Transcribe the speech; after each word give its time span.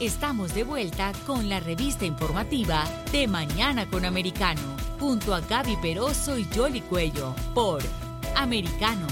Estamos 0.00 0.54
de 0.54 0.62
vuelta 0.62 1.12
con 1.26 1.48
la 1.48 1.58
revista 1.58 2.04
informativa 2.04 2.84
de 3.12 3.26
Mañana 3.26 3.88
con 3.88 4.04
Americano, 4.04 4.60
junto 5.00 5.34
a 5.34 5.40
Gaby 5.40 5.76
Peroso 5.80 6.36
y 6.36 6.44
Jolly 6.54 6.82
Cuello, 6.82 7.34
por 7.54 7.82
Americano. 8.36 9.06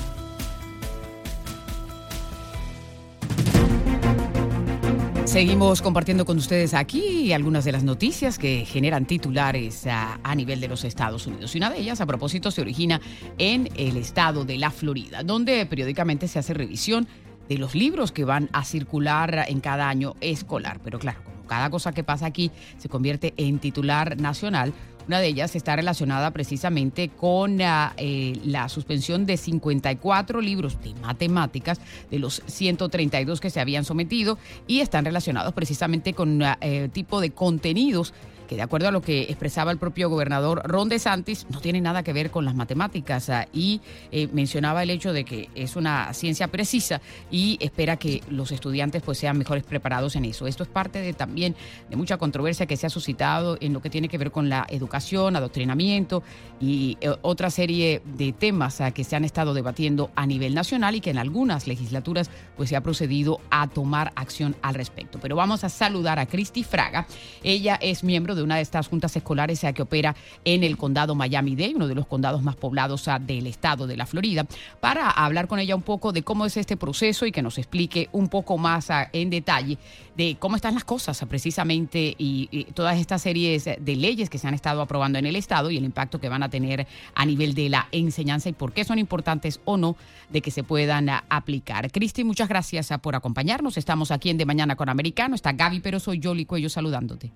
Seguimos 5.24 5.80
compartiendo 5.80 6.26
con 6.26 6.36
ustedes 6.36 6.74
aquí 6.74 7.32
algunas 7.32 7.64
de 7.64 7.72
las 7.72 7.82
noticias 7.82 8.38
que 8.38 8.66
generan 8.66 9.06
titulares 9.06 9.86
a, 9.86 10.20
a, 10.22 10.34
nivel 10.34 10.60
de 10.60 10.68
los 10.68 10.84
Estados 10.84 11.26
Unidos. 11.26 11.54
Y 11.54 11.58
una 11.58 11.70
de 11.70 11.78
ellas, 11.78 12.02
a 12.02 12.06
propósito, 12.06 12.50
se 12.50 12.60
origina 12.60 13.00
en 13.38 13.70
el 13.76 13.96
estado 13.96 14.44
de 14.44 14.58
la 14.58 14.70
Florida, 14.70 15.22
donde 15.22 15.64
periódicamente 15.64 16.28
se 16.28 16.38
hace 16.38 16.52
revisión 16.52 17.08
de 17.48 17.58
los 17.58 17.74
libros 17.74 18.12
que 18.12 18.24
van 18.24 18.48
a 18.52 18.64
circular 18.64 19.44
en 19.48 19.60
cada 19.60 19.88
año 19.88 20.14
escolar. 20.20 20.80
Pero 20.82 20.98
claro, 20.98 21.20
como 21.24 21.46
cada 21.46 21.70
cosa 21.70 21.92
que 21.92 22.04
pasa 22.04 22.26
aquí 22.26 22.50
se 22.78 22.88
convierte 22.88 23.34
en 23.36 23.58
titular 23.58 24.20
nacional, 24.20 24.72
una 25.06 25.20
de 25.20 25.26
ellas 25.26 25.54
está 25.54 25.76
relacionada 25.76 26.30
precisamente 26.30 27.10
con 27.10 27.60
uh, 27.60 27.90
eh, 27.98 28.40
la 28.44 28.68
suspensión 28.68 29.26
de 29.26 29.36
54 29.36 30.40
libros 30.40 30.80
de 30.82 30.94
matemáticas 30.94 31.78
de 32.10 32.18
los 32.18 32.42
132 32.46 33.40
que 33.40 33.50
se 33.50 33.60
habían 33.60 33.84
sometido 33.84 34.38
y 34.66 34.80
están 34.80 35.04
relacionados 35.04 35.52
precisamente 35.52 36.14
con 36.14 36.30
un 36.30 36.42
uh, 36.42 36.54
eh, 36.60 36.88
tipo 36.90 37.20
de 37.20 37.30
contenidos 37.30 38.14
de 38.56 38.62
acuerdo 38.62 38.88
a 38.88 38.90
lo 38.90 39.02
que 39.02 39.22
expresaba 39.22 39.70
el 39.70 39.78
propio 39.78 40.08
gobernador 40.08 40.62
Ron 40.64 40.88
DeSantis, 40.88 41.46
no 41.50 41.60
tiene 41.60 41.80
nada 41.80 42.02
que 42.02 42.12
ver 42.12 42.30
con 42.30 42.44
las 42.44 42.54
matemáticas 42.54 43.28
ah, 43.30 43.48
y 43.52 43.80
eh, 44.12 44.28
mencionaba 44.32 44.82
el 44.82 44.90
hecho 44.90 45.12
de 45.12 45.24
que 45.24 45.50
es 45.54 45.76
una 45.76 46.12
ciencia 46.14 46.48
precisa 46.48 47.00
y 47.30 47.58
espera 47.60 47.96
que 47.96 48.22
los 48.28 48.52
estudiantes 48.52 49.02
pues 49.02 49.18
sean 49.18 49.38
mejores 49.38 49.64
preparados 49.64 50.16
en 50.16 50.24
eso. 50.24 50.46
Esto 50.46 50.62
es 50.62 50.68
parte 50.68 51.00
de 51.00 51.12
también 51.12 51.54
de 51.90 51.96
mucha 51.96 52.16
controversia 52.16 52.66
que 52.66 52.76
se 52.76 52.86
ha 52.86 52.90
suscitado 52.90 53.58
en 53.60 53.72
lo 53.72 53.82
que 53.82 53.90
tiene 53.90 54.08
que 54.08 54.18
ver 54.18 54.30
con 54.30 54.48
la 54.48 54.66
educación, 54.70 55.36
adoctrinamiento 55.36 56.22
y 56.60 56.96
eh, 57.00 57.14
otra 57.22 57.50
serie 57.50 58.02
de 58.04 58.32
temas 58.32 58.80
ah, 58.80 58.90
que 58.92 59.04
se 59.04 59.16
han 59.16 59.24
estado 59.24 59.54
debatiendo 59.54 60.10
a 60.14 60.26
nivel 60.26 60.54
nacional 60.54 60.94
y 60.94 61.00
que 61.00 61.10
en 61.10 61.18
algunas 61.18 61.66
legislaturas 61.66 62.30
pues 62.56 62.68
se 62.68 62.76
ha 62.76 62.82
procedido 62.82 63.40
a 63.50 63.68
tomar 63.68 64.12
acción 64.16 64.56
al 64.62 64.74
respecto. 64.74 65.18
Pero 65.20 65.36
vamos 65.36 65.64
a 65.64 65.68
saludar 65.68 66.18
a 66.18 66.26
Cristi 66.26 66.62
Fraga. 66.62 67.06
Ella 67.42 67.78
es 67.80 68.04
miembro 68.04 68.34
de 68.34 68.42
una 68.44 68.56
de 68.56 68.62
estas 68.62 68.88
juntas 68.88 69.16
escolares 69.16 69.64
que 69.74 69.82
opera 69.82 70.14
en 70.44 70.62
el 70.62 70.76
condado 70.76 71.14
Miami-Dade, 71.14 71.74
uno 71.74 71.88
de 71.88 71.94
los 71.94 72.06
condados 72.06 72.42
más 72.42 72.56
poblados 72.56 73.08
del 73.20 73.46
estado 73.46 73.86
de 73.86 73.96
la 73.96 74.06
Florida, 74.06 74.46
para 74.80 75.10
hablar 75.10 75.48
con 75.48 75.58
ella 75.58 75.74
un 75.74 75.82
poco 75.82 76.12
de 76.12 76.22
cómo 76.22 76.46
es 76.46 76.56
este 76.56 76.76
proceso 76.76 77.26
y 77.26 77.32
que 77.32 77.42
nos 77.42 77.58
explique 77.58 78.08
un 78.12 78.28
poco 78.28 78.58
más 78.58 78.88
en 79.12 79.30
detalle 79.30 79.78
de 80.16 80.36
cómo 80.38 80.56
están 80.56 80.74
las 80.74 80.84
cosas 80.84 81.20
precisamente 81.28 82.14
y, 82.16 82.48
y 82.50 82.64
todas 82.64 82.98
estas 82.98 83.22
series 83.22 83.64
de 83.64 83.96
leyes 83.96 84.30
que 84.30 84.38
se 84.38 84.46
han 84.46 84.54
estado 84.54 84.80
aprobando 84.80 85.18
en 85.18 85.26
el 85.26 85.36
estado 85.36 85.70
y 85.70 85.76
el 85.76 85.84
impacto 85.84 86.20
que 86.20 86.28
van 86.28 86.42
a 86.42 86.48
tener 86.48 86.86
a 87.14 87.26
nivel 87.26 87.54
de 87.54 87.68
la 87.68 87.88
enseñanza 87.90 88.48
y 88.48 88.52
por 88.52 88.72
qué 88.72 88.84
son 88.84 88.98
importantes 88.98 89.60
o 89.64 89.76
no 89.76 89.96
de 90.30 90.40
que 90.40 90.50
se 90.50 90.62
puedan 90.62 91.08
aplicar. 91.28 91.90
Cristi, 91.90 92.24
muchas 92.24 92.48
gracias 92.48 92.92
por 93.00 93.16
acompañarnos. 93.16 93.76
Estamos 93.76 94.10
aquí 94.10 94.30
en 94.30 94.38
De 94.38 94.46
Mañana 94.46 94.76
con 94.76 94.88
Americano. 94.88 95.34
Está 95.34 95.52
Gaby, 95.52 95.80
pero 95.80 96.00
soy 96.00 96.18
Yoli 96.18 96.44
Cuello 96.44 96.68
saludándote. 96.68 97.32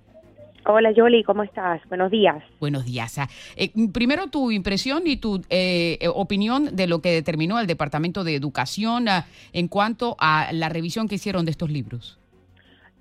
Hola 0.65 0.91
Yoli, 0.91 1.23
¿cómo 1.23 1.43
estás? 1.43 1.81
Buenos 1.87 2.11
días. 2.11 2.43
Buenos 2.59 2.85
días. 2.85 3.17
Eh, 3.55 3.71
primero 3.93 4.27
tu 4.27 4.51
impresión 4.51 5.03
y 5.05 5.17
tu 5.17 5.41
eh, 5.49 5.97
opinión 6.13 6.75
de 6.75 6.87
lo 6.87 7.01
que 7.01 7.11
determinó 7.11 7.59
el 7.59 7.67
Departamento 7.67 8.23
de 8.23 8.35
Educación 8.35 9.07
uh, 9.07 9.23
en 9.53 9.67
cuanto 9.67 10.15
a 10.19 10.51
la 10.51 10.69
revisión 10.69 11.07
que 11.07 11.15
hicieron 11.15 11.45
de 11.45 11.51
estos 11.51 11.69
libros. 11.69 12.19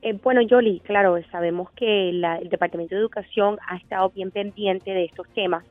Eh, 0.03 0.13
bueno, 0.23 0.41
Yoli, 0.43 0.81
claro, 0.81 1.19
sabemos 1.33 1.71
que 1.73 2.13
la, 2.13 2.37
el 2.37 2.49
Departamento 2.49 2.95
de 2.95 3.01
Educación 3.01 3.59
ha 3.67 3.77
estado 3.77 4.11
bien 4.11 4.31
pendiente 4.31 4.93
de 4.93 5.05
estos 5.05 5.29
temas. 5.35 5.65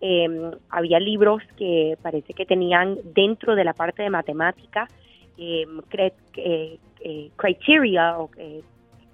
Eh, 0.00 0.26
había 0.70 0.98
libros 0.98 1.42
que 1.56 1.96
parece 2.02 2.32
que 2.32 2.46
tenían 2.46 2.98
dentro 3.14 3.54
de 3.54 3.64
la 3.64 3.74
parte 3.74 4.02
de 4.02 4.10
matemática 4.10 4.88
criteria 7.36 8.18
o 8.18 8.28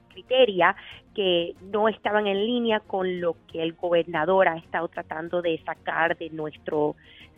criteria 0.09 0.75
que 1.15 1.55
no 1.73 1.89
estaban 1.89 2.27
en 2.27 2.45
línea 2.45 2.81
con 2.81 3.21
lo 3.21 3.37
que 3.51 3.63
el 3.63 3.75
gobernador 3.75 4.49
ha 4.49 4.57
estado 4.57 4.89
tratando 4.89 5.43
de 5.43 5.61
sacar 5.65 6.17
de 6.17 6.31
nuestro 6.31 6.97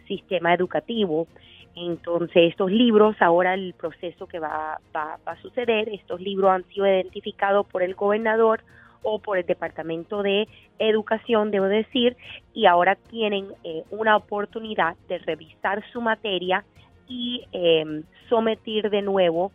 sistema 0.09 0.55
educativo. 0.55 1.27
Entonces, 1.75 2.51
estos 2.51 2.71
libros, 2.71 3.17
ahora 3.21 3.55
el 3.55 3.75
proceso 3.75 4.27
que 4.27 4.39
va, 4.39 4.81
a 4.95 5.37
suceder, 5.43 5.91
estos 5.91 6.21
libros 6.21 6.51
han 6.51 6.65
sido 6.65 6.87
identificados 6.87 7.67
por 7.67 7.83
el 7.83 7.95
gobernador 7.95 8.63
o 9.03 9.19
por 9.19 9.37
el 9.39 9.47
Departamento 9.47 10.23
de 10.23 10.49
Educación, 10.79 11.51
debo 11.51 11.67
decir, 11.67 12.17
y 12.55 12.67
ahora 12.67 12.97
tienen 12.97 13.49
eh, 13.63 13.85
una 13.91 14.17
oportunidad 14.17 14.97
de 15.09 15.19
revisar 15.19 15.85
su 15.93 16.01
materia 16.01 16.65
y 17.09 17.45
eh, 17.53 18.03
someter 18.29 18.91
de 18.91 19.03
nuevo 19.03 19.53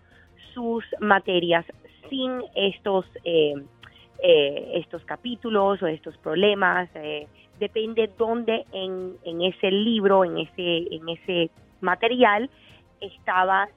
sus 0.53 0.86
materias 1.00 1.66
sin 2.09 2.42
estos 2.56 3.06
eh, 3.24 3.56
eh, 4.22 4.74
estos 4.76 5.04
capítulos 5.06 5.82
o 5.82 5.88
estos 5.88 6.18
problemas. 6.18 6.90
Eh, 6.96 7.28
depende 7.59 8.09
dónde 8.18 8.66
en, 8.72 9.16
en, 9.24 9.42
ese 9.42 9.72
libro, 9.72 10.26
en 10.26 10.38
ese, 10.38 10.96
en 10.96 11.09
ese 11.09 11.50
material, 11.80 12.50
estaban 13.00 13.70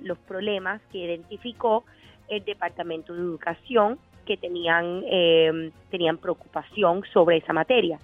los 0.00 0.18
problemas 0.18 0.80
que 0.90 0.98
identificó 0.98 1.84
el 2.28 2.44
Departamento 2.44 3.12
de 3.14 3.20
Educación 3.20 3.98
que 4.24 4.36
tenían, 4.36 5.02
eh, 5.06 5.70
tenían 5.90 6.18
preocupación 6.18 7.02
sobre 7.12 7.36
esa 7.38 7.52
materia. 7.52 7.98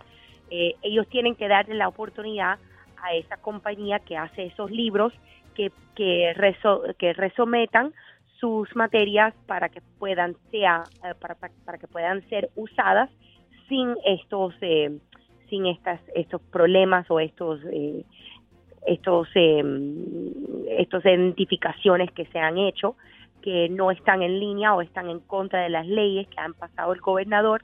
Eh, 0.50 0.74
ellos 0.82 1.06
tienen 1.08 1.34
que 1.34 1.48
darle 1.48 1.74
la 1.74 1.88
oportunidad 1.88 2.58
a 3.02 3.14
esa 3.14 3.38
compañía 3.38 3.98
que 4.00 4.16
hace 4.16 4.46
esos 4.46 4.70
libros 4.70 5.12
que, 5.54 5.72
que, 5.94 6.32
reso, 6.34 6.82
que 6.98 7.12
resometan 7.14 7.94
sus 8.40 8.74
materias 8.74 9.34
para 9.46 9.68
que 9.68 9.82
puedan 9.98 10.36
sea 10.50 10.84
eh, 11.04 11.14
para, 11.20 11.36
para, 11.36 11.78
que 11.78 11.86
puedan 11.86 12.26
ser 12.28 12.50
usadas 12.56 13.10
sin 13.68 13.94
estos 14.04 14.54
eh, 14.62 14.98
sin 15.48 15.66
estas 15.66 16.00
estos 16.14 16.40
problemas 16.40 17.10
o 17.10 17.20
estos 17.20 17.60
eh, 17.70 18.04
estos 18.86 19.28
eh, 19.34 19.62
estos 20.78 21.04
identificaciones 21.04 22.10
que 22.12 22.26
se 22.26 22.38
han 22.38 22.58
hecho 22.58 22.96
que 23.40 23.68
no 23.68 23.90
están 23.90 24.22
en 24.22 24.38
línea 24.38 24.74
o 24.74 24.82
están 24.82 25.10
en 25.10 25.20
contra 25.20 25.62
de 25.62 25.70
las 25.70 25.86
leyes 25.86 26.28
que 26.28 26.40
han 26.40 26.54
pasado 26.54 26.92
el 26.92 27.00
gobernador 27.00 27.62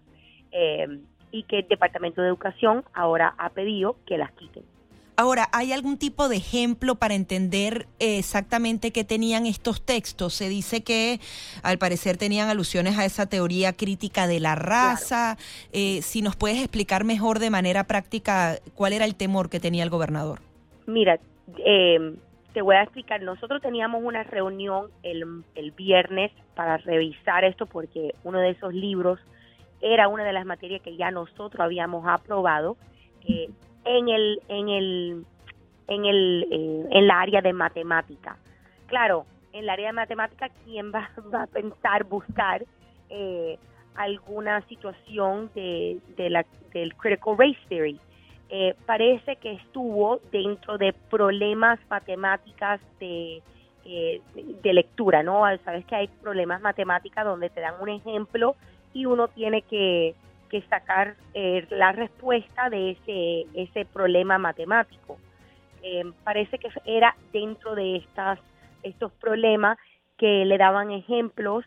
eh, 0.53 1.01
y 1.31 1.43
que 1.45 1.61
el 1.61 1.69
Departamento 1.69 2.23
de 2.23 2.29
Educación 2.29 2.85
ahora 2.95 3.35
ha 3.39 3.51
pedido 3.51 3.97
que 4.07 4.19
las 4.19 4.33
quiten. 4.33 4.65
Ahora, 5.19 5.49
¿hay 5.53 5.73
algún 5.73 5.97
tipo 5.97 6.29
de 6.29 6.37
ejemplo 6.37 6.97
para 6.97 7.15
entender 7.15 7.87
exactamente 7.99 8.93
qué 8.93 9.03
tenían 9.03 9.47
estos 9.47 9.81
textos? 9.81 10.35
Se 10.35 10.49
dice 10.51 10.85
que 10.85 11.21
al 11.63 11.79
parecer 11.79 12.19
tenían 12.19 12.51
alusiones 12.51 12.99
a 12.99 13.07
esa 13.07 13.27
teoría 13.27 13.73
crítica 13.73 14.27
de 14.27 14.41
la 14.41 14.55
raza. 14.55 15.37
Claro. 15.37 15.41
Eh, 15.73 16.03
si 16.03 16.21
nos 16.21 16.37
puedes 16.37 16.59
explicar 16.59 17.05
mejor 17.05 17.39
de 17.39 17.49
manera 17.49 17.85
práctica 17.85 18.59
cuál 18.75 18.93
era 18.93 19.07
el 19.07 19.15
temor 19.15 19.49
que 19.49 19.59
tenía 19.59 19.85
el 19.85 19.91
gobernador. 19.91 20.41
Mira, 20.87 21.19
eh, 21.65 22.15
te 22.53 22.61
voy 22.61 22.77
a 22.77 22.83
explicar. 22.83 23.23
Nosotros 23.23 23.63
teníamos 23.63 24.03
una 24.05 24.23
reunión 24.23 24.91
el, 25.03 25.45
el 25.55 25.71
viernes 25.71 26.31
para 26.55 26.77
revisar 26.77 27.45
esto 27.45 27.65
porque 27.65 28.15
uno 28.23 28.39
de 28.39 28.51
esos 28.51 28.75
libros 28.75 29.19
era 29.81 30.09
una 30.09 30.25
de 30.25 30.33
las 30.33 30.45
materias 30.47 30.83
que 30.83 30.97
ya 30.97 31.11
nosotros 31.11 31.61
habíamos 31.61 32.07
aprobado. 32.07 32.77
Eh, 33.29 33.51
en 33.87 34.09
el 34.09 34.43
en 34.49 34.69
el 34.69 35.25
en 35.89 36.05
el 36.05 36.47
eh, 36.51 36.89
en 36.91 37.07
la 37.07 37.21
área 37.21 37.41
de 37.41 37.53
matemática. 37.53 38.37
Claro, 38.87 39.27
en 39.53 39.61
el 39.61 39.71
área 39.71 39.89
de 39.89 39.93
matemática 39.95 40.51
quién 40.65 40.93
va, 40.93 41.11
a 41.43 41.47
pensar 41.47 42.05
buscar 42.05 42.65
eh, 43.09 43.59
alguna 43.95 44.61
situación 44.63 45.51
de, 45.55 45.99
del 46.17 46.95
critical 46.97 47.37
race 47.39 47.59
theory. 47.69 47.99
Eh, 48.49 48.75
parece 48.87 49.37
que 49.37 49.53
estuvo 49.53 50.21
dentro 50.31 50.79
de 50.79 50.93
problemas 50.93 51.81
matemáticas 51.91 52.81
de, 53.01 53.43
eh, 53.85 54.21
de 54.63 54.73
lectura, 54.73 55.23
¿no? 55.23 55.43
Sabes 55.65 55.85
que 55.87 55.97
hay 55.97 56.09
problemas 56.09 56.61
matemáticas 56.61 57.25
donde 57.25 57.51
te 57.51 57.61
dan 57.61 57.75
un 57.81 57.89
ejemplo 57.89 58.55
y 58.93 59.07
uno 59.07 59.29
tiene 59.29 59.63
que 59.63 60.15
que 60.47 60.63
sacar 60.63 61.17
eh, 61.35 61.67
la 61.71 61.93
respuesta 61.93 62.71
de 62.71 62.93
ese, 62.93 63.47
ese 63.55 63.85
problema 63.85 64.39
matemático. 64.39 65.19
Eh, 65.83 66.05
parece 66.25 66.59
que 66.59 66.69
era 66.85 67.17
dentro 67.33 67.75
de 67.75 67.97
estas, 67.97 68.39
estos 68.83 69.13
problemas 69.13 69.79
que 70.17 70.45
le 70.45 70.59
daban 70.59 70.91
ejemplos 70.91 71.65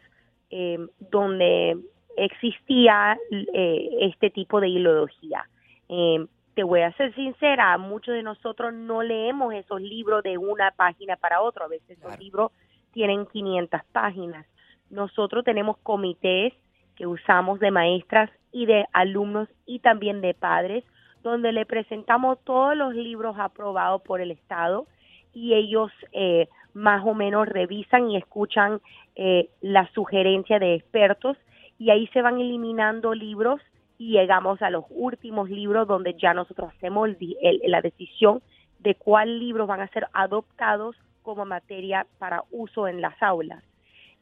eh, 0.50 0.80
donde 1.00 1.78
existía 2.18 3.18
eh, 3.32 3.90
este 4.02 4.30
tipo 4.30 4.60
de 4.60 4.70
ideología. 4.70 5.48
Eh, 5.88 6.26
te 6.56 6.64
voy 6.64 6.82
a 6.82 6.92
ser 6.94 7.14
sincera, 7.16 7.78
muchos 7.78 8.14
de 8.14 8.24
nosotros 8.24 8.74
no 8.74 9.02
leemos 9.02 9.54
esos 9.54 9.80
libros 9.80 10.24
de 10.24 10.38
una 10.38 10.72
página 10.72 11.16
para 11.16 11.42
otra, 11.42 11.66
a 11.66 11.70
veces 11.70 11.98
claro. 11.98 12.12
los 12.12 12.20
libros 12.20 12.52
tienen 12.92 13.26
500 13.28 13.82
páginas. 13.92 14.46
nosotros 14.90 15.46
tenemos 15.46 15.78
comités 15.78 16.54
que 17.00 17.08
usamos 17.08 17.62
de 17.62 17.72
maestras 17.72 18.30
y 18.52 18.66
de 18.66 18.86
alumnos 18.92 19.48
y 19.66 19.80
también 19.80 20.20
de 20.20 20.34
padres, 20.34 20.84
donde 21.24 21.54
le 21.54 21.66
presentamos 21.66 22.38
todos 22.44 22.76
los 22.76 22.94
libros 22.94 23.38
aprobados 23.40 24.02
por 24.02 24.20
el 24.20 24.32
Estado 24.32 24.86
y 25.34 25.54
ellos 25.54 25.92
eh, 26.12 26.50
más 26.74 27.06
o 27.06 27.14
menos 27.14 27.48
revisan 27.48 28.12
y 28.12 28.18
escuchan 28.18 28.82
eh, 29.16 29.50
la 29.62 29.90
sugerencia 29.94 30.60
de 30.60 30.76
expertos 30.76 31.38
y 31.78 31.90
ahí 31.90 32.08
se 32.08 32.22
van 32.22 32.42
eliminando 32.42 33.14
libros 33.14 33.62
y 33.98 34.12
llegamos 34.12 34.62
a 34.62 34.70
los 34.70 34.84
últimos 34.90 35.50
libros 35.50 35.88
donde 35.88 36.16
ya 36.16 36.34
nosotros 36.34 36.74
hacemos 36.76 37.10
la 37.42 37.82
decisión 37.82 38.42
de 38.80 38.96
cuál 38.96 39.40
libros 39.40 39.68
van 39.68 39.82
a 39.82 39.88
ser 39.88 40.08
adoptados 40.12 40.98
como 41.22 41.46
materia 41.46 42.06
para 42.18 42.44
uso 42.52 42.90
en 42.90 43.00
las 43.00 43.22
aulas. 43.22 43.64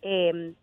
Em, 0.04 0.54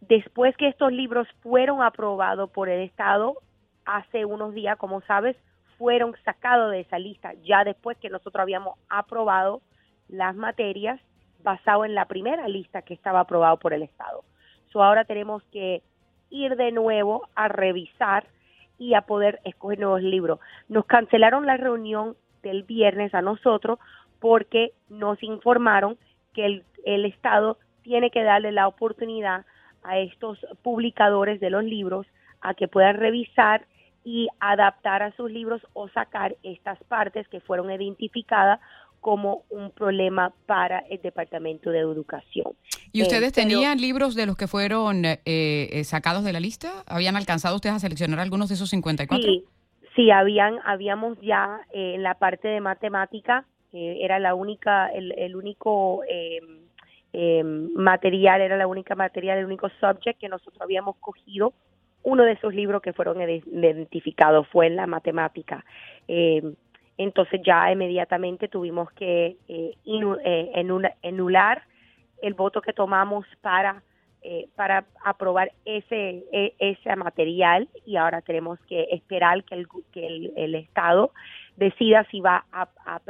después 0.00 0.56
que 0.56 0.68
estos 0.68 0.92
libros 0.92 1.28
fueron 1.42 1.82
aprobados 1.82 2.50
por 2.50 2.68
el 2.68 2.82
Estado, 2.82 3.38
hace 3.84 4.24
unos 4.24 4.54
días, 4.54 4.76
como 4.78 5.00
sabes, 5.02 5.36
fueron 5.78 6.14
sacados 6.24 6.72
de 6.72 6.80
esa 6.80 6.98
lista, 6.98 7.32
ya 7.44 7.64
después 7.64 7.96
que 7.98 8.10
nosotros 8.10 8.42
habíamos 8.42 8.78
aprobado 8.88 9.62
las 10.08 10.34
materias 10.34 11.00
basado 11.42 11.84
en 11.84 11.94
la 11.94 12.06
primera 12.06 12.48
lista 12.48 12.82
que 12.82 12.94
estaba 12.94 13.20
aprobado 13.20 13.58
por 13.58 13.72
el 13.72 13.82
Estado. 13.82 14.24
So 14.72 14.82
ahora 14.82 15.04
tenemos 15.04 15.42
que 15.44 15.82
ir 16.30 16.56
de 16.56 16.72
nuevo 16.72 17.28
a 17.34 17.48
revisar 17.48 18.26
y 18.76 18.94
a 18.94 19.02
poder 19.02 19.40
escoger 19.44 19.78
nuevos 19.78 20.02
libros. 20.02 20.40
Nos 20.68 20.84
cancelaron 20.86 21.46
la 21.46 21.56
reunión 21.56 22.16
del 22.42 22.64
viernes 22.64 23.14
a 23.14 23.22
nosotros 23.22 23.78
porque 24.20 24.72
nos 24.88 25.22
informaron 25.22 25.96
que 26.34 26.44
el, 26.44 26.64
el 26.84 27.04
Estado 27.04 27.58
tiene 27.82 28.10
que 28.10 28.22
darle 28.22 28.52
la 28.52 28.68
oportunidad 28.68 29.46
a 29.82 29.98
estos 29.98 30.38
publicadores 30.62 31.40
de 31.40 31.50
los 31.50 31.64
libros 31.64 32.06
a 32.40 32.54
que 32.54 32.68
puedan 32.68 32.96
revisar 32.96 33.66
y 34.04 34.28
adaptar 34.40 35.02
a 35.02 35.14
sus 35.16 35.30
libros 35.30 35.60
o 35.74 35.88
sacar 35.88 36.36
estas 36.42 36.82
partes 36.84 37.28
que 37.28 37.40
fueron 37.40 37.70
identificadas 37.70 38.60
como 39.00 39.44
un 39.50 39.70
problema 39.70 40.32
para 40.46 40.80
el 40.90 41.00
Departamento 41.02 41.70
de 41.70 41.78
Educación. 41.78 42.52
¿Y 42.92 43.02
ustedes 43.02 43.28
eh, 43.30 43.32
tenían 43.32 43.80
libros 43.80 44.14
de 44.14 44.26
los 44.26 44.36
que 44.36 44.46
fueron 44.46 45.04
eh, 45.04 45.20
eh, 45.24 45.84
sacados 45.84 46.24
de 46.24 46.32
la 46.32 46.40
lista? 46.40 46.84
¿Habían 46.86 47.16
alcanzado 47.16 47.56
ustedes 47.56 47.76
a 47.76 47.78
seleccionar 47.78 48.18
algunos 48.18 48.48
de 48.48 48.56
esos 48.56 48.70
54? 48.70 49.24
Sí, 49.24 49.44
sí 49.94 50.10
habían, 50.10 50.56
habíamos 50.64 51.18
ya 51.20 51.60
en 51.70 52.02
la 52.02 52.14
parte 52.14 52.48
de 52.48 52.60
matemática, 52.60 53.46
era 53.72 54.18
la 54.18 54.34
única, 54.34 54.88
el, 54.88 55.12
el 55.12 55.36
único 55.36 56.00
material, 57.74 58.40
era 58.40 58.56
la 58.56 58.66
única 58.66 58.94
material, 58.94 59.38
el 59.38 59.46
único 59.46 59.68
subject 59.80 60.20
que 60.20 60.28
nosotros 60.28 60.60
habíamos 60.60 60.96
cogido. 60.96 61.52
Uno 62.02 62.24
de 62.24 62.32
esos 62.32 62.54
libros 62.54 62.80
que 62.80 62.92
fueron 62.92 63.20
identificados 63.20 64.46
fue 64.48 64.68
en 64.68 64.76
la 64.76 64.86
matemática. 64.86 65.64
Eh, 66.06 66.42
entonces 66.96 67.40
ya 67.44 67.70
inmediatamente 67.72 68.48
tuvimos 68.48 68.90
que 68.92 69.36
eh, 69.48 69.74
eh 69.84 70.92
enular 71.02 71.62
el 72.22 72.34
voto 72.34 72.60
que 72.60 72.72
tomamos 72.72 73.24
para 73.40 73.82
eh, 74.20 74.48
para 74.56 74.84
aprobar 75.04 75.52
ese 75.64 76.24
e, 76.32 76.52
ese 76.58 76.96
material 76.96 77.68
y 77.86 77.94
ahora 77.94 78.20
tenemos 78.20 78.58
que 78.68 78.88
esperar 78.90 79.44
que 79.44 79.54
el 79.54 79.68
que 79.92 80.32
el, 80.36 80.54
estado 80.56 81.12
decida 81.56 82.04
si 82.10 82.20
va 82.20 82.44
a, 82.50 82.68
a, 82.84 83.00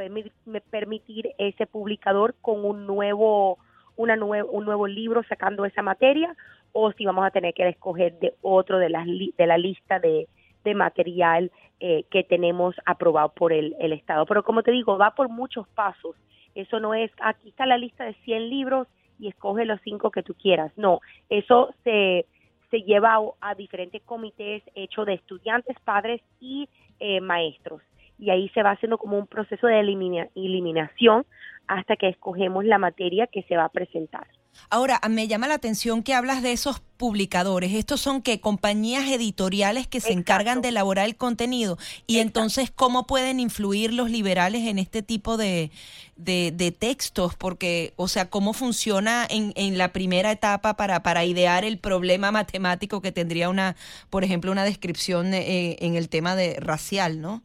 permitir 0.69 1.31
ese 1.39 1.65
publicador 1.65 2.35
con 2.41 2.63
un 2.63 2.85
nuevo 2.85 3.57
una 3.99 4.15
un 4.15 4.65
nuevo 4.65 4.87
libro 4.87 5.23
sacando 5.23 5.65
esa 5.65 5.81
materia 5.81 6.35
o 6.71 6.91
si 6.93 7.05
vamos 7.05 7.25
a 7.25 7.31
tener 7.31 7.53
que 7.53 7.67
escoger 7.67 8.17
de 8.19 8.33
otro 8.41 8.79
de 8.79 8.89
las 8.89 9.05
de 9.05 9.47
la 9.47 9.57
lista 9.57 9.99
de 9.99 10.27
de 10.63 10.75
material 10.75 11.51
eh, 11.79 12.03
que 12.11 12.23
tenemos 12.23 12.75
aprobado 12.85 13.29
por 13.29 13.53
el, 13.53 13.75
el, 13.79 13.93
Estado. 13.93 14.25
Pero 14.25 14.43
como 14.43 14.63
te 14.63 14.71
digo, 14.71 14.97
va 14.97 15.11
por 15.11 15.29
muchos 15.29 15.67
pasos. 15.69 16.15
Eso 16.55 16.79
no 16.79 16.93
es, 16.93 17.11
aquí 17.21 17.49
está 17.49 17.65
la 17.65 17.77
lista 17.77 18.03
de 18.03 18.13
100 18.25 18.49
libros 18.49 18.87
y 19.19 19.29
escoge 19.29 19.65
los 19.65 19.79
cinco 19.81 20.11
que 20.11 20.23
tú 20.23 20.33
quieras. 20.33 20.71
No, 20.75 20.99
eso 21.29 21.73
se, 21.83 22.25
se 22.69 22.81
lleva 22.81 23.19
a, 23.41 23.55
diferentes 23.55 24.01
comités 24.03 24.63
hechos 24.75 25.05
de 25.05 25.13
estudiantes, 25.13 25.77
padres 25.85 26.21
y 26.39 26.67
eh, 26.99 27.21
maestros. 27.21 27.81
Y 28.19 28.29
ahí 28.29 28.49
se 28.49 28.63
va 28.63 28.71
haciendo 28.71 28.97
como 28.97 29.17
un 29.17 29.27
proceso 29.27 29.67
de 29.67 29.79
eliminación 29.79 31.25
hasta 31.67 31.95
que 31.95 32.09
escogemos 32.09 32.65
la 32.65 32.77
materia 32.77 33.27
que 33.27 33.43
se 33.43 33.55
va 33.55 33.65
a 33.65 33.69
presentar. 33.69 34.27
Ahora, 34.69 34.99
me 35.09 35.27
llama 35.27 35.47
la 35.47 35.55
atención 35.55 36.03
que 36.03 36.13
hablas 36.13 36.43
de 36.43 36.51
esos 36.51 36.79
publicadores. 36.97 37.73
Estos 37.73 38.01
son 38.01 38.21
que 38.21 38.39
compañías 38.39 39.07
editoriales 39.09 39.87
que 39.87 39.99
se 39.99 40.11
encargan 40.11 40.61
de 40.61 40.69
elaborar 40.69 41.05
el 41.05 41.15
contenido. 41.15 41.77
Y 42.07 42.19
entonces, 42.19 42.69
¿cómo 42.69 43.07
pueden 43.07 43.39
influir 43.39 43.93
los 43.93 44.11
liberales 44.11 44.67
en 44.67 44.77
este 44.77 45.01
tipo 45.01 45.37
de, 45.37 45.71
de, 46.17 46.75
textos? 46.77 47.35
Porque, 47.35 47.93
o 47.95 48.07
sea, 48.07 48.29
¿cómo 48.29 48.53
funciona 48.53 49.25
en, 49.29 49.53
en 49.55 49.77
la 49.77 49.93
primera 49.93 50.31
etapa 50.31 50.75
para, 50.75 51.01
para 51.01 51.23
idear 51.23 51.63
el 51.63 51.77
problema 51.79 52.31
matemático 52.31 53.01
que 53.01 53.11
tendría 53.11 53.49
una, 53.49 53.75
por 54.09 54.23
ejemplo, 54.23 54.51
una 54.51 54.65
descripción 54.65 55.33
eh, 55.33 55.77
en 55.79 55.95
el 55.95 56.09
tema 56.09 56.35
de 56.35 56.57
racial, 56.59 57.21
¿no? 57.21 57.41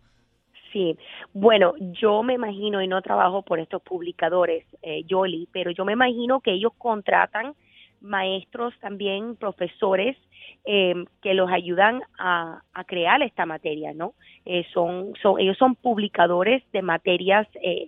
Sí, 0.75 0.99
bueno, 1.33 1.75
yo 1.79 2.25
me 2.25 2.35
imagino, 2.35 2.83
y 2.83 2.89
no 2.89 3.01
trabajo 3.01 3.43
por 3.43 3.61
estos 3.61 3.81
publicadores, 3.81 4.65
eh, 4.83 5.07
pero 5.53 5.71
yo 5.71 5.85
me 5.85 5.93
imagino 5.93 6.41
que 6.41 6.51
ellos 6.51 6.73
contratan 6.77 7.55
maestros 8.01 8.75
también, 8.81 9.37
profesores, 9.37 10.17
em, 10.65 11.07
que 11.23 11.33
los 11.33 11.49
ayudan 11.49 12.03
a, 12.19 12.61
crear 12.89 13.23
esta 13.23 13.47
materia, 13.47 13.95
¿no? 13.95 14.15
Eh, 14.45 14.67
son, 14.75 15.15
son, 15.23 15.39
ellos 15.39 15.57
son 15.59 15.77
publicadores 15.77 16.65
de 16.73 16.83
materias 16.83 17.47
eh, 17.63 17.87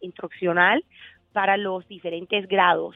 instruccional 0.00 0.84
para 1.32 1.56
los 1.56 1.88
diferentes 1.88 2.46
grados. 2.46 2.94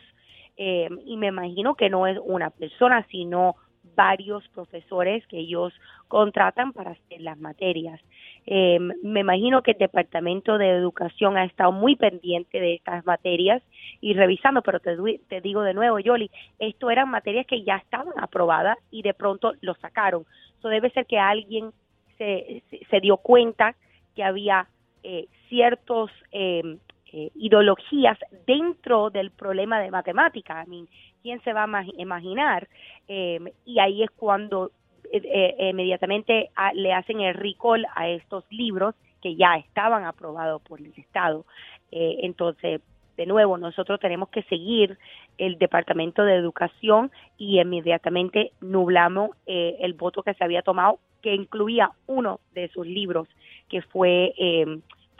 Em, 0.56 1.00
y 1.04 1.16
me 1.16 1.26
imagino 1.26 1.74
que 1.74 1.90
no 1.90 2.06
es 2.06 2.16
una 2.22 2.50
persona, 2.50 3.04
sino 3.10 3.56
varios 3.94 4.46
profesores 4.48 5.26
que 5.26 5.38
ellos 5.38 5.72
contratan 6.08 6.72
para 6.72 6.92
hacer 6.92 7.20
las 7.20 7.38
materias. 7.38 8.00
Eh, 8.46 8.78
me 9.02 9.20
imagino 9.20 9.62
que 9.62 9.72
el 9.72 9.78
Departamento 9.78 10.58
de 10.58 10.70
Educación 10.70 11.36
ha 11.36 11.44
estado 11.44 11.72
muy 11.72 11.96
pendiente 11.96 12.60
de 12.60 12.74
estas 12.74 13.04
materias 13.06 13.62
y 14.00 14.14
revisando, 14.14 14.62
pero 14.62 14.80
te, 14.80 14.96
te 15.28 15.40
digo 15.40 15.62
de 15.62 15.74
nuevo, 15.74 15.98
Yoli, 15.98 16.30
esto 16.58 16.90
eran 16.90 17.10
materias 17.10 17.46
que 17.46 17.62
ya 17.62 17.76
estaban 17.76 18.14
aprobadas 18.18 18.78
y 18.90 19.02
de 19.02 19.14
pronto 19.14 19.52
lo 19.60 19.74
sacaron. 19.74 20.24
Eso 20.58 20.68
debe 20.68 20.90
ser 20.90 21.06
que 21.06 21.18
alguien 21.18 21.72
se, 22.18 22.62
se, 22.90 23.00
dio 23.00 23.16
cuenta 23.16 23.76
que 24.14 24.22
había 24.22 24.68
eh, 25.02 25.26
ciertos 25.48 26.10
eh, 26.32 26.78
eh, 27.12 27.32
ideologías 27.34 28.16
dentro 28.46 29.10
del 29.10 29.32
problema 29.32 29.80
de 29.80 29.90
matemática. 29.90 30.64
I 30.70 30.86
¿Quién 31.22 31.42
se 31.42 31.52
va 31.52 31.64
a 31.64 31.84
imaginar? 31.98 32.68
Eh, 33.08 33.52
y 33.64 33.80
ahí 33.80 34.04
es 34.04 34.10
cuando 34.12 34.70
eh, 35.12 35.56
inmediatamente 35.58 36.50
le 36.74 36.92
hacen 36.92 37.20
el 37.20 37.34
recall 37.34 37.84
a 37.96 38.08
estos 38.08 38.44
libros 38.50 38.94
que 39.20 39.34
ya 39.34 39.56
estaban 39.56 40.04
aprobados 40.04 40.62
por 40.62 40.80
el 40.80 40.92
Estado. 40.96 41.44
entonces, 41.90 42.80
de 43.16 43.26
nuevo, 43.26 43.58
nosotros 43.58 43.98
tenemos 43.98 44.28
que 44.28 44.44
seguir 44.44 44.96
el 45.36 45.58
Departamento 45.58 46.22
de 46.22 46.36
Educación 46.36 47.10
y 47.36 47.60
inmediatamente 47.60 48.52
nublamos 48.60 49.30
el 49.46 49.94
voto 49.94 50.22
que 50.22 50.34
se 50.34 50.44
había 50.44 50.62
tomado, 50.62 51.00
que 51.22 51.34
incluía 51.34 51.90
uno 52.06 52.38
de 52.54 52.64
esos 52.64 52.86
libros 52.86 53.28
que 53.68 53.82
fue 53.82 54.32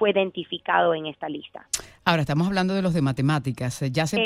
fue 0.01 0.13
identificado 0.13 0.95
en 0.95 1.05
esta 1.05 1.29
lista. 1.29 1.67
Ahora 2.07 2.23
estamos 2.23 2.47
hablando 2.47 2.73
de 2.73 2.81
los 2.81 2.95
de 2.95 3.03
matemáticas. 3.03 3.85
Ya 3.93 4.07
se, 4.07 4.25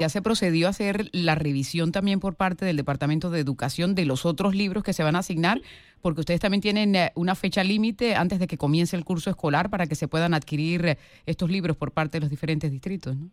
ya 0.00 0.08
se 0.08 0.20
procedió 0.20 0.66
a 0.66 0.70
hacer 0.70 1.04
la 1.12 1.36
revisión 1.36 1.92
también 1.92 2.18
por 2.18 2.34
parte 2.34 2.64
del 2.64 2.76
Departamento 2.76 3.30
de 3.30 3.38
Educación 3.38 3.94
de 3.94 4.04
los 4.04 4.26
otros 4.26 4.56
libros 4.56 4.82
que 4.82 4.92
se 4.92 5.04
van 5.04 5.14
a 5.14 5.20
asignar, 5.20 5.58
porque 6.02 6.22
ustedes 6.22 6.40
también 6.40 6.60
tienen 6.60 6.96
eh, 6.96 7.12
una 7.14 7.36
fecha 7.36 7.62
límite 7.62 8.16
antes 8.16 8.40
de 8.40 8.48
que 8.48 8.58
comience 8.58 8.96
el 8.96 9.04
curso 9.04 9.30
escolar 9.30 9.70
para 9.70 9.86
que 9.86 9.94
se 9.94 10.08
puedan 10.08 10.34
adquirir 10.34 10.84
eh, 10.84 10.98
estos 11.24 11.52
libros 11.52 11.76
por 11.76 11.92
parte 11.92 12.16
de 12.16 12.22
los 12.22 12.30
diferentes 12.30 12.72
distritos. 12.72 13.16
¿no? 13.16 13.28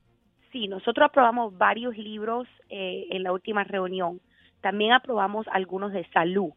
Sí, 0.51 0.67
nosotros 0.67 1.07
aprobamos 1.09 1.57
varios 1.57 1.97
libros 1.97 2.47
eh, 2.69 3.07
en 3.09 3.23
la 3.23 3.31
última 3.31 3.63
reunión. 3.63 4.21
También 4.61 4.93
aprobamos 4.93 5.47
algunos 5.51 5.91
de 5.91 6.07
salud. 6.13 6.51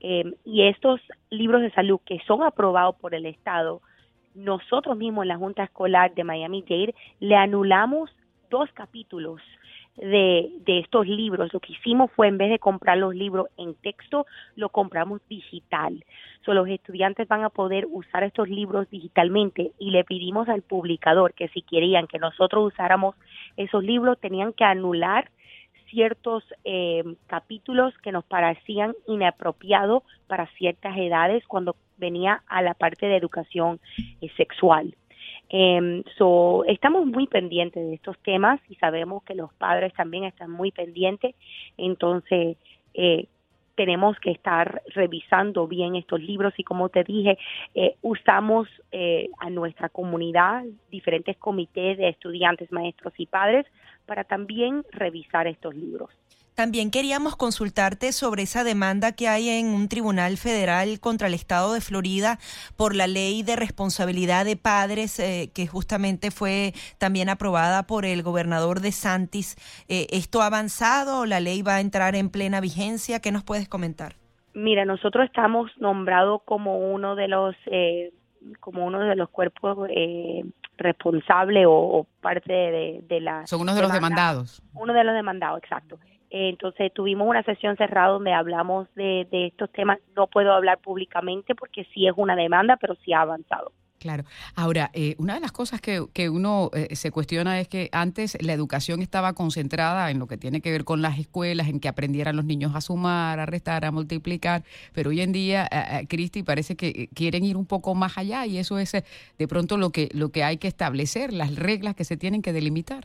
y 0.00 0.62
estos 0.68 1.00
libros 1.28 1.60
de 1.60 1.72
salud 1.72 1.98
que 2.06 2.20
son 2.26 2.44
aprobados 2.44 2.94
por 3.00 3.16
el 3.16 3.26
Estado 3.26 3.82
nosotros 4.34 4.96
mismos 4.96 5.24
en 5.24 5.28
la 5.28 5.36
Junta 5.36 5.64
Escolar 5.64 6.14
de 6.14 6.24
Miami-Dade 6.24 6.94
le 7.20 7.36
anulamos 7.36 8.10
dos 8.50 8.70
capítulos 8.72 9.40
de, 9.96 10.62
estos 10.66 11.06
libros. 11.06 11.52
Lo 11.52 11.60
que 11.60 11.72
hicimos 11.72 12.10
fue, 12.12 12.28
en 12.28 12.38
vez 12.38 12.50
de 12.50 12.58
comprar 12.58 12.98
los 12.98 13.14
libros 13.14 13.48
en 13.56 13.74
texto, 13.74 14.26
lo 14.56 14.70
compramos 14.70 15.20
digital. 15.28 16.04
So, 16.44 16.54
los 16.54 16.68
estudiantes 16.68 17.28
van 17.28 17.44
a 17.44 17.50
poder 17.50 17.86
usar 17.90 18.24
estos 18.24 18.48
libros 18.48 18.88
digitalmente 18.90 19.72
y 19.78 19.90
le 19.90 20.04
pedimos 20.04 20.48
al 20.48 20.62
publicador 20.62 21.34
que 21.34 21.48
si 21.48 21.62
querían 21.62 22.06
que 22.06 22.18
nosotros 22.18 22.72
usáramos 22.72 23.14
esos 23.56 23.84
libros, 23.84 24.18
tenían 24.20 24.52
que 24.52 24.64
anular 24.64 25.30
ciertos 25.90 26.44
eh, 26.64 27.04
capítulos 27.26 27.96
que 27.98 28.12
nos 28.12 28.24
parecían 28.24 28.94
inapropiados 29.06 30.02
para 30.26 30.46
ciertas 30.56 30.96
edades 30.96 31.46
cuando 31.46 31.76
venía 31.98 32.42
a 32.46 32.62
la 32.62 32.74
parte 32.74 33.06
de 33.06 33.16
educación 33.16 33.80
eh, 34.20 34.30
sexual. 34.36 34.94
Eh, 35.52 36.02
so, 36.16 36.64
estamos 36.66 37.06
muy 37.06 37.26
pendientes 37.26 37.84
de 37.84 37.94
estos 37.94 38.16
temas 38.20 38.60
y 38.68 38.76
sabemos 38.76 39.24
que 39.24 39.34
los 39.34 39.52
padres 39.54 39.92
también 39.94 40.24
están 40.24 40.50
muy 40.50 40.70
pendientes. 40.70 41.34
Entonces, 41.76 42.56
eh, 42.94 43.26
tenemos 43.80 44.20
que 44.20 44.30
estar 44.30 44.82
revisando 44.88 45.66
bien 45.66 45.96
estos 45.96 46.20
libros 46.20 46.52
y 46.58 46.64
como 46.64 46.90
te 46.90 47.02
dije, 47.02 47.38
eh, 47.74 47.94
usamos 48.02 48.68
eh, 48.92 49.30
a 49.38 49.48
nuestra 49.48 49.88
comunidad, 49.88 50.64
diferentes 50.90 51.38
comités 51.38 51.96
de 51.96 52.10
estudiantes, 52.10 52.70
maestros 52.70 53.14
y 53.16 53.24
padres 53.24 53.64
para 54.04 54.24
también 54.24 54.84
revisar 54.92 55.46
estos 55.46 55.74
libros. 55.74 56.10
También 56.54 56.90
queríamos 56.90 57.36
consultarte 57.36 58.12
sobre 58.12 58.42
esa 58.42 58.64
demanda 58.64 59.12
que 59.12 59.28
hay 59.28 59.48
en 59.48 59.66
un 59.68 59.88
tribunal 59.88 60.36
federal 60.36 61.00
contra 61.00 61.28
el 61.28 61.34
estado 61.34 61.72
de 61.72 61.80
Florida 61.80 62.38
por 62.76 62.94
la 62.94 63.06
ley 63.06 63.42
de 63.42 63.56
responsabilidad 63.56 64.44
de 64.44 64.56
padres 64.56 65.18
eh, 65.20 65.50
que 65.54 65.66
justamente 65.66 66.30
fue 66.30 66.74
también 66.98 67.28
aprobada 67.28 67.86
por 67.86 68.04
el 68.04 68.22
gobernador 68.22 68.80
de 68.80 68.92
Santis. 68.92 69.56
Eh, 69.88 70.06
¿Esto 70.10 70.42
ha 70.42 70.46
avanzado? 70.46 71.24
¿La 71.24 71.40
ley 71.40 71.62
va 71.62 71.76
a 71.76 71.80
entrar 71.80 72.14
en 72.14 72.28
plena 72.28 72.60
vigencia? 72.60 73.20
¿Qué 73.20 73.32
nos 73.32 73.44
puedes 73.44 73.68
comentar? 73.68 74.16
Mira, 74.52 74.84
nosotros 74.84 75.26
estamos 75.26 75.70
nombrados 75.78 76.42
como 76.44 76.78
uno 76.78 77.14
de 77.14 77.28
los 77.28 77.54
eh, 77.66 78.12
como 78.58 78.86
uno 78.86 79.00
de 79.00 79.16
los 79.16 79.28
cuerpos 79.28 79.88
eh, 79.90 80.42
responsables 80.76 81.66
o, 81.66 81.72
o, 81.72 82.06
parte 82.20 82.52
de, 82.52 83.04
de, 83.06 83.20
la... 83.20 83.46
Son 83.46 83.60
uno 83.60 83.74
de 83.74 83.76
demanda. 83.76 83.82
los 83.82 83.92
demandados. 83.92 84.62
Uno 84.74 84.92
de 84.92 85.04
los 85.04 85.14
demandados, 85.14 85.58
exacto. 85.62 85.98
Entonces 86.30 86.92
tuvimos 86.92 87.28
una 87.28 87.42
sesión 87.42 87.76
cerrada 87.76 88.12
donde 88.12 88.32
hablamos 88.32 88.88
de, 88.94 89.26
de, 89.30 89.48
estos 89.48 89.70
temas. 89.72 89.98
No 90.16 90.28
puedo 90.28 90.52
hablar 90.52 90.78
públicamente 90.78 91.54
porque 91.54 91.84
sí 91.92 92.06
es 92.06 92.14
una 92.16 92.36
demanda, 92.36 92.76
pero 92.76 92.94
sí 93.04 93.12
ha 93.12 93.22
avanzado. 93.22 93.72
Claro. 94.00 94.24
Ahora, 94.54 94.90
eh, 94.94 95.14
una 95.18 95.34
de 95.34 95.40
las 95.40 95.52
cosas 95.52 95.82
que, 95.82 96.06
que 96.14 96.30
uno 96.30 96.70
eh, 96.72 96.96
se 96.96 97.10
cuestiona 97.10 97.60
es 97.60 97.68
que 97.68 97.90
antes 97.92 98.38
la 98.40 98.54
educación 98.54 99.02
estaba 99.02 99.34
concentrada 99.34 100.10
en 100.10 100.18
lo 100.18 100.26
que 100.26 100.38
tiene 100.38 100.62
que 100.62 100.70
ver 100.70 100.84
con 100.84 101.02
las 101.02 101.18
escuelas, 101.18 101.68
en 101.68 101.80
que 101.80 101.88
aprendieran 101.88 102.34
los 102.34 102.46
niños 102.46 102.74
a 102.74 102.80
sumar, 102.80 103.40
a 103.40 103.44
restar, 103.44 103.84
a 103.84 103.90
multiplicar, 103.90 104.64
pero 104.94 105.10
hoy 105.10 105.20
en 105.20 105.32
día, 105.32 105.68
eh, 105.70 106.06
Cristi, 106.08 106.42
parece 106.42 106.76
que 106.76 107.10
quieren 107.14 107.44
ir 107.44 107.58
un 107.58 107.66
poco 107.66 107.94
más 107.94 108.16
allá 108.16 108.46
y 108.46 108.56
eso 108.56 108.78
es 108.78 108.92
de 108.92 109.48
pronto 109.48 109.76
lo 109.76 109.90
que, 109.90 110.08
lo 110.14 110.30
que 110.30 110.44
hay 110.44 110.56
que 110.56 110.68
establecer, 110.68 111.34
las 111.34 111.54
reglas 111.56 111.94
que 111.94 112.04
se 112.04 112.16
tienen 112.16 112.40
que 112.40 112.54
delimitar. 112.54 113.04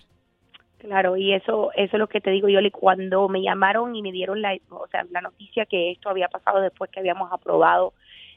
Claro, 0.85 1.17
y 1.17 1.33
eso, 1.33 1.71
eso 1.73 1.95
es 1.95 1.99
lo 1.99 2.07
que 2.07 2.21
te 2.21 2.29
digo 2.29 2.47
yo, 2.47 2.59
cuando 2.71 3.27
me 3.27 3.41
llamaron 3.41 3.95
y 3.95 4.03
me 4.03 4.11
dieron 4.11 4.41
la, 4.41 4.55
o 4.69 4.87
sea, 4.87 5.03
la 5.09 5.21
noticia 5.21 5.65
que 5.65 5.91
esto 5.91 6.09
había 6.09 6.27
pasado 6.27 6.61
después 6.61 6.91
que 6.91 6.99
habíamos 6.99 7.31
aprobado 7.33 7.93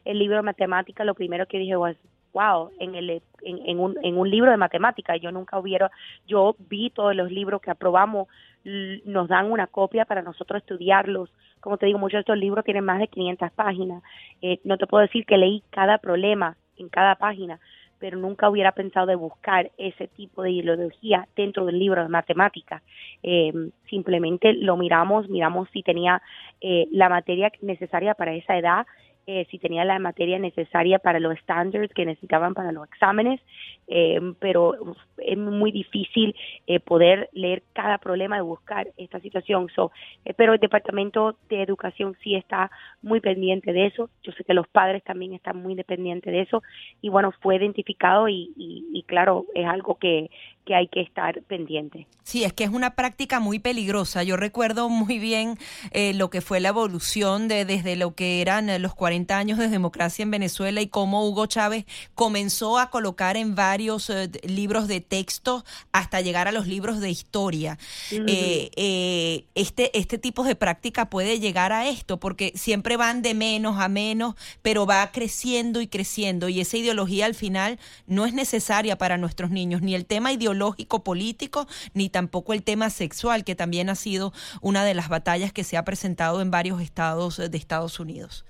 el 0.07 0.19
libro 0.19 0.37
de 0.37 0.43
matemáticas, 0.43 1.07
lo 1.07 1.14
primero 1.14 1.45
que 1.47 1.59
dije 1.59 1.75
fue, 1.76 1.97
wow, 2.33 2.71
en, 2.81 2.95
el, 2.95 3.11
en, 3.43 3.59
en, 3.67 3.78
un, 3.78 3.97
en 4.02 4.17
un 4.17 4.31
libro 4.31 4.50
de 4.50 4.57
matemáticas, 4.57 5.21
yo 5.21 5.31
nunca 5.31 5.59
hubiera, 5.59 5.90
yo 6.26 6.57
vi 6.71 6.88
todos 6.88 7.14
los 7.14 7.31
libros 7.31 7.61
que 7.61 7.71
aprobamos, 7.71 8.28
nos 8.64 9.28
dan 9.28 9.52
una 9.52 9.67
copia 9.67 10.07
para 10.07 10.23
nosotros 10.23 10.62
estudiarlos. 10.62 11.31
Como 11.61 11.76
te 11.76 11.85
digo, 11.85 11.99
muchos 11.99 12.17
de 12.17 12.21
estos 12.21 12.38
libros 12.38 12.64
tienen 12.64 12.85
más 12.85 12.99
de 12.99 13.09
500 13.09 13.52
páginas. 13.52 14.02
Eh, 14.40 14.59
no 14.64 14.78
te 14.78 14.87
puedo 14.87 15.02
decir 15.02 15.26
que 15.26 15.37
leí 15.37 15.62
cada 15.71 15.99
problema 15.99 16.57
en 16.76 16.88
cada 16.88 17.17
página, 17.17 17.61
pero 17.99 18.19
nunca 18.19 18.49
hubiera 18.49 18.73
pensado 18.73 19.07
de 19.07 19.14
buscar 19.17 19.71
ese 19.78 20.09
tipo 20.09 20.43
de 20.43 20.52
ideología 20.52 21.26
dentro 21.37 21.67
del 21.67 21.78
libro 21.78 22.02
de 22.02 22.09
matemáticas. 22.09 22.83
Eh, 23.23 23.52
simplemente 23.88 24.52
lo 24.52 24.76
miramos, 24.76 25.28
miramos 25.28 25.69
si 25.73 25.83
tenía 25.83 26.23
eh, 26.61 26.87
la 26.90 27.09
materia 27.09 27.50
necesaria 27.62 28.14
para 28.14 28.35
esa 28.35 28.57
edad, 28.57 28.87
eh, 29.31 29.47
si 29.51 29.59
tenía 29.59 29.85
la 29.85 29.99
materia 29.99 30.39
necesaria 30.39 30.99
para 30.99 31.21
los 31.21 31.35
estándares 31.35 31.93
que 31.93 32.07
necesitaban 32.07 32.55
para 32.55 32.73
los 32.73 32.89
exámenes, 32.89 33.43
eh, 33.87 34.19
pero 34.41 34.75
es 35.19 35.37
muy 35.37 35.71
difícil 35.71 36.35
eh, 36.67 36.81
poder 36.81 37.29
leer 37.33 37.63
cada 37.75 37.99
problema 37.99 38.39
y 38.39 38.41
buscar 38.41 38.89
esta 38.97 39.21
situación. 39.21 39.69
So, 39.77 39.93
eh, 40.25 40.33
pero 40.33 40.55
el 40.55 40.61
Departamento 40.61 41.37
de 41.51 41.63
Educación 41.63 42.17
sí 42.23 42.37
está 42.37 42.71
muy 43.03 43.21
pendiente 43.21 43.75
de 43.75 43.87
eso. 43.89 44.09
Yo 44.23 44.33
sé 44.33 44.45
que 44.45 44.55
los 44.55 44.67
padres 44.67 45.05
también 45.05 45.35
están 45.35 45.63
muy 45.63 45.75
dependientes 45.75 46.33
de 46.33 46.41
eso. 46.41 46.63
Y 47.03 47.11
bueno, 47.11 47.31
fue 47.43 47.57
identificado 47.57 48.31
y, 48.31 48.55
y, 48.57 48.87
y 48.95 49.03
claro, 49.03 49.45
es 49.55 49.67
algo 49.67 49.97
que, 49.97 50.31
que 50.69 50.75
hay 50.75 50.89
que 50.89 51.01
estar 51.01 51.41
pendiente. 51.45 52.07
Sí, 52.25 52.45
es 52.45 52.53
que 52.53 52.65
es 52.65 52.69
una 52.69 52.95
práctica 52.95 53.41
muy 53.41 53.59
peligrosa. 53.59 54.23
Yo 54.23 54.37
recuerdo 54.37 54.91
muy 54.91 55.19
bien 55.19 55.57
eh, 55.93 56.13
lo 56.13 56.29
que 56.29 56.43
fue 56.43 56.61
la 56.61 56.69
evolución 56.69 57.49
de 57.49 57.65
desde 57.65 57.97
lo 57.97 58.15
que 58.15 58.43
eran 58.43 58.71
los 58.83 58.95
40 58.95 59.35
años 59.35 59.59
de 59.59 59.69
democracia 59.71 60.25
en 60.25 60.31
Venezuela 60.31 60.83
y 60.83 60.89
cómo 60.89 61.27
Hugo 61.27 61.47
Chávez 61.47 61.87
comenzó 62.15 62.79
a 62.79 62.91
colocar 62.91 63.39
en 63.39 63.55
varios 63.55 64.11
eh, 64.11 64.31
libros 64.47 64.89
de 64.89 65.01
texto 65.01 65.65
hasta 65.91 66.21
llegar 66.21 66.49
a 66.49 66.53
los 66.53 66.67
libros 66.67 67.01
de 67.01 67.09
historia. 67.09 67.79
Uh 68.13 68.17
-huh. 68.17 68.25
eh, 68.29 68.71
eh, 68.77 69.45
este, 69.55 69.99
este 69.99 70.19
tipo 70.19 70.45
de 70.45 70.55
práctica 70.55 71.09
puede 71.09 71.41
llegar 71.41 71.73
a 71.73 71.89
esto 71.89 72.21
porque 72.21 72.53
siempre 72.57 72.99
van 72.99 73.23
de 73.23 73.33
menos 73.33 73.81
a 73.81 73.89
menos, 73.89 74.35
pero 74.61 74.85
va 74.85 75.11
creciendo 75.13 75.81
y 75.81 75.87
creciendo 75.87 76.51
y 76.51 76.61
esa 76.61 76.77
ideología 76.77 77.25
al 77.25 77.35
final 77.35 77.79
no 78.07 78.27
es 78.27 78.35
necesaria 78.35 78.99
para 78.99 79.17
nuestros 79.17 79.51
niños, 79.51 79.81
ni 79.81 79.95
el 79.95 80.05
tema 80.05 80.31
ideológico 80.31 80.58
ideológico 80.59 81.05
político, 81.05 81.67
ni 81.95 82.09
tampoco 82.11 82.53
el 82.53 82.65
tema 82.65 82.91
sexual, 82.91 83.45
que 83.45 83.55
también 83.55 83.88
ha 83.88 83.95
sido 83.95 84.33
una 84.61 84.85
de 84.85 84.95
las 84.95 85.09
batallas 85.09 85.53
que 85.53 85.65
se 85.65 85.77
ha 85.77 85.85
presentado 85.85 86.41
en 86.41 86.50
varios 86.50 86.81
estados 86.81 87.38
de 87.38 87.57
Estados 87.57 88.00
Unidos. 88.00 88.45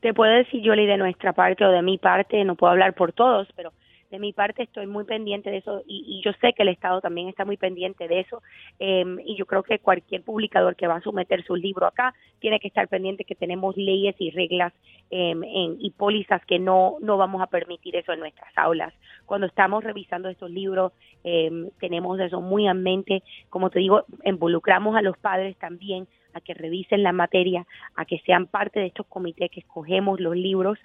Te 0.00 0.14
puedo 0.14 0.32
decir, 0.32 0.62
Yoli, 0.62 0.86
de 0.86 0.96
nuestra 0.96 1.32
parte 1.32 1.64
o 1.64 1.70
de 1.70 1.82
mi 1.82 1.98
parte, 1.98 2.44
no 2.44 2.56
puedo 2.56 2.72
hablar 2.72 2.94
por 2.94 3.12
todos, 3.12 3.48
pero 3.54 3.72
de 4.12 4.18
mi 4.18 4.34
parte 4.34 4.62
estoy 4.62 4.86
muy 4.86 5.04
pendiente 5.04 5.50
de 5.50 5.56
eso 5.56 5.82
y, 5.86 6.04
y, 6.06 6.22
yo 6.22 6.32
sé 6.38 6.52
que 6.52 6.62
el 6.62 6.68
Estado 6.68 7.00
también 7.00 7.28
está 7.28 7.46
muy 7.46 7.56
pendiente 7.56 8.06
de 8.08 8.20
eso 8.20 8.42
eh, 8.78 9.04
y 9.24 9.36
yo 9.36 9.46
creo 9.46 9.62
que 9.62 9.78
cualquier 9.78 10.22
publicador 10.22 10.76
que 10.76 10.86
va 10.86 10.96
a 10.96 11.00
someter 11.00 11.42
su 11.44 11.56
libro 11.56 11.86
acá 11.86 12.14
tiene 12.38 12.60
que 12.60 12.68
estar 12.68 12.88
pendiente 12.88 13.24
que 13.24 13.34
tenemos 13.34 13.74
leyes 13.74 14.14
y 14.18 14.30
reglas 14.30 14.74
en, 15.10 15.42
y 15.80 15.90
pólizas 15.92 16.44
que 16.44 16.58
no, 16.58 16.96
no 17.00 17.16
vamos 17.16 17.40
a 17.40 17.46
permitir 17.46 17.96
eso 17.96 18.12
en 18.12 18.20
nuestras 18.20 18.52
aulas. 18.56 18.92
Cuando 19.24 19.46
estamos 19.46 19.82
revisando 19.82 20.28
estos 20.28 20.50
libros 20.50 20.92
eh, 21.24 21.50
tenemos 21.80 22.20
eso 22.20 22.42
muy 22.42 22.68
en 22.68 22.82
mente, 22.82 23.22
como 23.48 23.70
te 23.70 23.78
digo, 23.78 24.04
involucramos 24.24 24.94
a 24.94 25.02
los 25.02 25.16
padres 25.16 25.56
también 25.56 26.06
a 26.34 26.40
que 26.40 26.54
revisen 26.54 27.02
la 27.02 27.12
materia, 27.12 27.66
a 27.94 28.04
que 28.04 28.18
sean 28.20 28.46
parte 28.46 28.80
de 28.80 28.86
estos 28.86 29.06
comités 29.06 29.50
que 29.50 29.60
escogemos 29.60 30.20
los 30.20 30.36
libros 30.36 30.78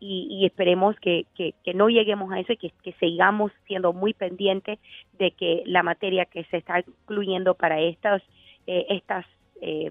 y, 0.00 0.28
y, 0.30 0.46
esperemos 0.46 0.96
que, 1.00 1.26
que, 1.34 1.54
que, 1.64 1.74
no 1.74 1.88
lleguemos 1.88 2.32
a 2.32 2.40
eso 2.40 2.52
y 2.52 2.56
que, 2.56 2.72
que, 2.82 2.92
sigamos 2.94 3.52
siendo 3.66 3.92
muy 3.92 4.14
pendientes 4.14 4.78
de 5.18 5.32
que 5.32 5.62
la 5.66 5.82
materia 5.82 6.24
que 6.24 6.44
se 6.44 6.58
está 6.58 6.80
incluyendo 6.80 7.54
para 7.54 7.80
estas, 7.80 8.22
eh, 8.66 8.86
estas, 8.90 9.26
eh, 9.60 9.90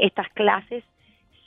estas 0.00 0.28
clases 0.30 0.84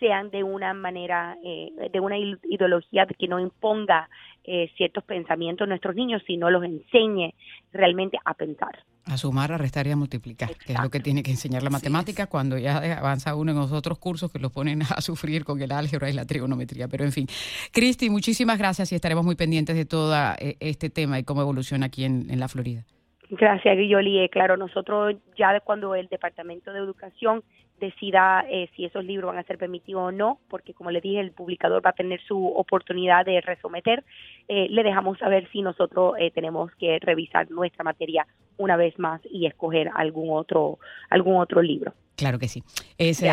sean 0.04 0.30
de 0.32 0.44
una 0.44 0.74
manera, 0.74 1.38
eh, 1.44 1.72
de 1.92 2.00
una 2.02 2.18
ideología 2.18 3.06
que 3.06 3.28
no 3.30 3.40
imponga 3.40 4.10
eh, 4.44 4.70
ciertos 4.76 5.04
pensamientos 5.06 5.66
a 5.66 5.70
nuestros 5.70 5.96
niños, 5.96 6.22
sino 6.28 6.50
los 6.50 6.64
enseñe 6.64 7.34
realmente 7.72 8.18
a 8.26 8.34
pensar. 8.34 8.84
A 9.06 9.18
sumar, 9.18 9.52
a 9.52 9.58
restar 9.58 9.86
y 9.88 9.92
a 9.92 9.96
multiplicar, 9.98 10.50
Exacto. 10.50 10.66
que 10.66 10.74
es 10.74 10.82
lo 10.82 10.90
que 10.90 11.00
tiene 11.02 11.24
que 11.24 11.32
enseñar 11.32 11.62
la 11.62 11.70
matemática 11.70 12.28
cuando 12.28 12.58
ya 12.58 12.98
avanza 12.98 13.36
uno 13.36 13.52
en 13.52 13.58
los 13.58 13.72
otros 13.72 14.00
cursos 14.00 14.32
que 14.32 14.40
los 14.40 14.52
ponen 14.52 14.82
a 14.84 14.86
sufrir 15.02 15.44
con 15.44 15.62
el 15.62 15.72
álgebra 15.72 16.10
y 16.10 16.14
la 16.14 16.26
trigonometría. 16.26 16.88
Pero 16.88 17.04
en 17.04 17.12
fin, 17.12 17.28
Cristi, 17.72 18.10
muchísimas 18.10 18.58
gracias 18.58 18.92
y 18.92 18.96
estaremos 18.96 19.26
muy 19.26 19.36
pendientes 19.36 19.76
de 19.76 19.86
todo 19.86 20.14
eh, 20.40 20.56
este 20.60 20.90
tema 20.90 21.20
y 21.20 21.24
cómo 21.24 21.42
evoluciona 21.42 21.88
aquí 21.88 22.06
en, 22.06 22.30
en 22.30 22.40
la 22.40 22.48
Florida. 22.48 22.84
Gracias, 23.30 23.78
Guilloli. 23.78 24.30
Claro, 24.30 24.58
nosotros 24.58 25.16
ya 25.38 25.60
cuando 25.62 25.96
el 25.96 26.08
Departamento 26.08 26.72
de 26.72 26.80
Educación 26.80 27.44
decida 27.80 28.46
eh, 28.50 28.70
si 28.76 28.86
esos 28.86 29.04
libros 29.04 29.32
van 29.32 29.40
a 29.40 29.44
ser 29.44 29.58
permitidos 29.58 30.04
o 30.04 30.12
no, 30.12 30.40
porque 30.50 30.74
como 30.74 30.92
le 30.92 31.02
dije, 31.02 31.20
el 31.20 31.32
publicador 31.32 31.86
va 31.86 31.90
a 31.90 31.94
tener 31.94 32.22
su 32.22 32.48
oportunidad 32.48 33.26
de 33.26 33.42
resometer, 33.42 34.04
eh, 34.48 34.68
le 34.70 34.84
dejamos 34.84 35.18
saber 35.20 35.50
si 35.52 35.62
nosotros 35.62 36.16
eh, 36.20 36.32
tenemos 36.32 36.72
que 36.76 37.00
revisar 37.00 37.50
nuestra 37.52 37.84
materia 37.84 38.26
una 38.58 38.78
vez 38.78 38.98
más 39.00 39.22
y 39.30 39.46
escoger 39.46 39.90
algún 39.96 40.30
otro 40.32 40.80
algún 41.10 41.38
otro 41.38 41.62
libro. 41.62 41.94
Claro 42.16 42.40
que 42.40 42.48
sí. 42.48 42.64
Es, 42.98 43.24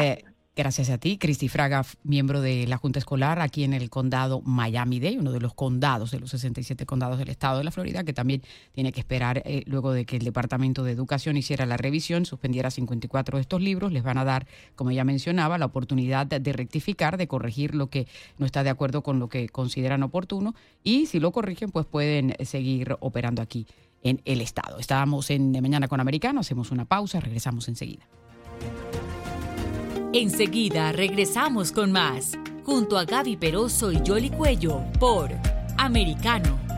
Gracias 0.57 0.91
a 0.91 0.99
ti, 0.99 1.17
Cristi 1.17 1.49
Fraga, 1.49 1.87
miembro 2.03 2.41
de 2.41 2.67
la 2.67 2.77
Junta 2.77 2.99
Escolar 2.99 3.41
aquí 3.41 3.63
en 3.63 3.73
el 3.73 3.89
condado 3.89 4.43
Miami-Dade, 4.43 5.17
uno 5.17 5.31
de 5.31 5.41
los 5.41 5.55
condados, 5.55 6.11
de 6.11 6.19
los 6.19 6.29
67 6.31 6.85
condados 6.87 7.19
del 7.19 7.29
estado 7.29 7.59
de 7.59 7.65
la 7.65 7.71
Florida, 7.71 8.03
que 8.03 8.13
también 8.13 8.43
tiene 8.73 8.91
que 8.91 8.99
esperar 8.99 9.43
eh, 9.47 9.63
luego 9.67 9.93
de 9.93 10.05
que 10.05 10.17
el 10.17 10.25
Departamento 10.25 10.83
de 10.83 10.91
Educación 10.91 11.37
hiciera 11.37 11.67
la 11.67 11.77
revisión, 11.77 12.27
suspendiera 12.27 12.71
54 12.71 13.39
de 13.39 13.43
estos 13.43 13.63
libros, 13.63 13.93
les 13.93 14.03
van 14.03 14.19
a 14.19 14.25
dar, 14.25 14.49
como 14.75 14.91
ya 14.91 15.05
mencionaba, 15.05 15.57
la 15.57 15.67
oportunidad 15.67 16.27
de, 16.27 16.41
de 16.41 16.53
rectificar, 16.53 17.17
de 17.17 17.29
corregir 17.29 17.77
lo 17.77 17.87
que 17.87 18.09
no 18.37 18.45
está 18.45 18.65
de 18.65 18.71
acuerdo 18.71 19.03
con 19.03 19.21
lo 19.21 19.29
que 19.29 19.49
consideran 19.49 20.03
oportuno 20.03 20.57
y 20.83 21.07
si 21.07 21.21
lo 21.21 21.31
corrigen, 21.31 21.71
pues 21.71 21.87
pueden 21.87 22.35
seguir 22.45 22.97
operando 23.01 23.41
aquí 23.41 23.67
en 24.03 24.21
el 24.25 24.41
Estado. 24.41 24.79
Estábamos 24.79 25.31
en 25.31 25.53
De 25.53 25.61
Mañana 25.61 25.89
con 25.89 26.01
Americano, 26.01 26.41
hacemos 26.41 26.71
una 26.71 26.85
pausa, 26.85 27.21
regresamos 27.21 27.69
enseguida. 27.69 28.07
Enseguida 30.13 30.93
regresamos 30.93 31.73
con 31.73 31.93
más, 31.93 32.37
junto 32.65 32.99
a 32.99 33.05
Gaby 33.05 33.37
Peroso 33.37 33.93
y 33.93 34.01
Jolly 34.05 34.31
Cuello, 34.31 34.83
por 34.99 35.31
Americano. 35.79 36.70